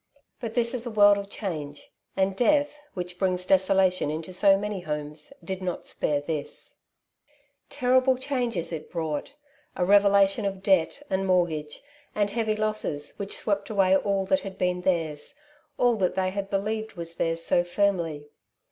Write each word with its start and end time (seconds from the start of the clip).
But 0.39 0.55
this 0.55 0.73
is 0.73 0.87
a 0.87 0.91
world 0.91 1.19
of 1.19 1.29
change, 1.29 1.91
and 2.17 2.35
death, 2.35 2.73
which 2.95 3.19
brings 3.19 3.45
desolation 3.45 4.09
into 4.09 4.33
so 4.33 4.57
ma.ny 4.57 4.79
homes, 4.79 5.31
did 5.43 5.61
not 5.61 5.85
spare 5.85 6.21
this« 6.21 6.49
6" 6.49 6.49
Two 6.49 6.65
Sides 6.65 6.69
to 6.71 7.13
every 7.13 7.17
Question" 7.19 7.79
Terrible 8.09 8.17
changes 8.17 8.73
it 8.73 8.91
brought— 8.91 9.33
a 9.75 9.85
revelation 9.85 10.45
of 10.45 10.63
debt, 10.63 11.03
and 11.11 11.27
mortgage, 11.27 11.83
and 12.15 12.31
heavy 12.31 12.55
losses, 12.55 13.13
which 13.17 13.37
swept 13.37 13.69
away 13.69 13.95
all 13.95 14.25
that 14.25 14.39
had 14.39 14.57
been 14.57 14.81
theirs— 14.81 15.35
all 15.77 15.95
that 15.97 16.15
they 16.15 16.31
had 16.31 16.49
believed 16.49 16.93
was 16.93 17.13
theirs 17.13 17.43
so 17.43 17.63
firmly. 17.63 18.27